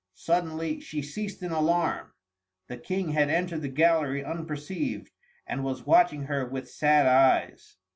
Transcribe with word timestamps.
Suddenly 0.15 0.79
she 0.79 1.03
ceased 1.03 1.43
in 1.43 1.51
alarm. 1.51 2.13
The 2.69 2.77
King 2.77 3.09
had 3.09 3.29
entered 3.29 3.61
the 3.61 3.67
gallery 3.67 4.25
unperceived, 4.25 5.11
and 5.45 5.63
was 5.63 5.85
watching 5.85 6.23
her 6.23 6.43
with 6.43 6.71
sad 6.71 7.05
eyes. 7.05 7.75